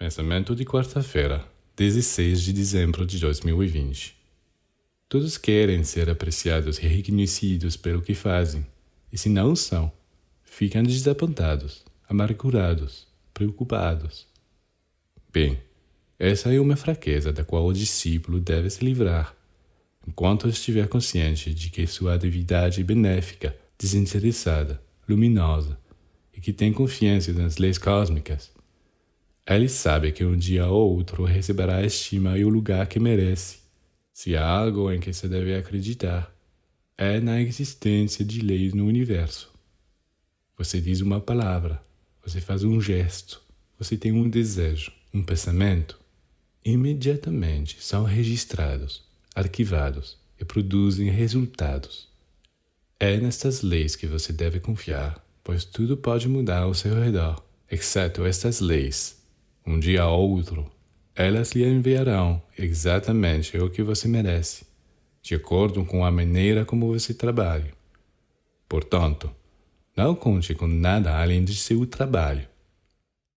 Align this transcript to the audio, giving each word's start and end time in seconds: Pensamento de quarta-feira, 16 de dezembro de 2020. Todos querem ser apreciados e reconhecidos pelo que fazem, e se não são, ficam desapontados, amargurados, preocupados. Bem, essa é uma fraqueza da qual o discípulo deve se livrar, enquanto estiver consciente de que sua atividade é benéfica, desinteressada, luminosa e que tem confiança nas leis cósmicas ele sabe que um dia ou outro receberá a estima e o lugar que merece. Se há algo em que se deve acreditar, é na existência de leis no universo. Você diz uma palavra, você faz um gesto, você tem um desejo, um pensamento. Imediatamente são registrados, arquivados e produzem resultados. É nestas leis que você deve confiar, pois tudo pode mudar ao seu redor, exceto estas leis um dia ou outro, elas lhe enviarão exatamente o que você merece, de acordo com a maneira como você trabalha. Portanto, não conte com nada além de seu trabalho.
Pensamento 0.00 0.56
de 0.56 0.64
quarta-feira, 0.64 1.44
16 1.76 2.40
de 2.40 2.54
dezembro 2.54 3.04
de 3.04 3.18
2020. 3.18 4.16
Todos 5.06 5.36
querem 5.36 5.84
ser 5.84 6.08
apreciados 6.08 6.78
e 6.78 6.86
reconhecidos 6.86 7.76
pelo 7.76 8.00
que 8.00 8.14
fazem, 8.14 8.66
e 9.12 9.18
se 9.18 9.28
não 9.28 9.54
são, 9.54 9.92
ficam 10.42 10.82
desapontados, 10.82 11.84
amargurados, 12.08 13.06
preocupados. 13.34 14.26
Bem, 15.30 15.58
essa 16.18 16.50
é 16.50 16.58
uma 16.58 16.76
fraqueza 16.76 17.30
da 17.30 17.44
qual 17.44 17.66
o 17.66 17.74
discípulo 17.74 18.40
deve 18.40 18.70
se 18.70 18.82
livrar, 18.82 19.36
enquanto 20.08 20.48
estiver 20.48 20.88
consciente 20.88 21.52
de 21.52 21.68
que 21.68 21.86
sua 21.86 22.14
atividade 22.14 22.80
é 22.80 22.84
benéfica, 22.84 23.54
desinteressada, 23.78 24.82
luminosa 25.06 25.78
e 26.34 26.40
que 26.40 26.54
tem 26.54 26.72
confiança 26.72 27.34
nas 27.34 27.58
leis 27.58 27.76
cósmicas 27.76 28.50
ele 29.46 29.68
sabe 29.68 30.12
que 30.12 30.24
um 30.24 30.36
dia 30.36 30.66
ou 30.66 30.96
outro 30.96 31.24
receberá 31.24 31.76
a 31.76 31.84
estima 31.84 32.38
e 32.38 32.44
o 32.44 32.48
lugar 32.48 32.86
que 32.86 33.00
merece. 33.00 33.58
Se 34.12 34.36
há 34.36 34.46
algo 34.46 34.92
em 34.92 35.00
que 35.00 35.12
se 35.12 35.28
deve 35.28 35.54
acreditar, 35.54 36.32
é 36.96 37.20
na 37.20 37.40
existência 37.40 38.24
de 38.24 38.40
leis 38.42 38.74
no 38.74 38.86
universo. 38.86 39.50
Você 40.56 40.80
diz 40.80 41.00
uma 41.00 41.20
palavra, 41.20 41.82
você 42.24 42.40
faz 42.40 42.62
um 42.62 42.80
gesto, 42.80 43.42
você 43.78 43.96
tem 43.96 44.12
um 44.12 44.28
desejo, 44.28 44.92
um 45.12 45.22
pensamento. 45.22 45.98
Imediatamente 46.62 47.78
são 47.80 48.04
registrados, 48.04 49.02
arquivados 49.34 50.18
e 50.38 50.44
produzem 50.44 51.08
resultados. 51.08 52.06
É 53.00 53.16
nestas 53.16 53.62
leis 53.62 53.96
que 53.96 54.06
você 54.06 54.32
deve 54.32 54.60
confiar, 54.60 55.24
pois 55.42 55.64
tudo 55.64 55.96
pode 55.96 56.28
mudar 56.28 56.60
ao 56.60 56.74
seu 56.74 56.94
redor, 57.02 57.42
exceto 57.70 58.26
estas 58.26 58.60
leis 58.60 59.19
um 59.70 59.78
dia 59.78 60.04
ou 60.06 60.30
outro, 60.32 60.70
elas 61.14 61.52
lhe 61.52 61.64
enviarão 61.64 62.42
exatamente 62.58 63.56
o 63.56 63.70
que 63.70 63.82
você 63.82 64.08
merece, 64.08 64.66
de 65.22 65.34
acordo 65.34 65.84
com 65.84 66.04
a 66.04 66.10
maneira 66.10 66.64
como 66.64 66.92
você 66.92 67.14
trabalha. 67.14 67.72
Portanto, 68.68 69.30
não 69.96 70.14
conte 70.14 70.54
com 70.54 70.66
nada 70.66 71.16
além 71.16 71.44
de 71.44 71.54
seu 71.54 71.86
trabalho. 71.86 72.49